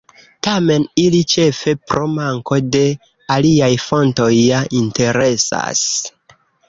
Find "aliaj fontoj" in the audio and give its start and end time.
3.35-4.33